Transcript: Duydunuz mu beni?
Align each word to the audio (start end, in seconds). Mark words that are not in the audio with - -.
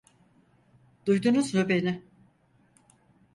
Duydunuz 1.07 1.53
mu 1.53 1.69
beni? 1.69 2.03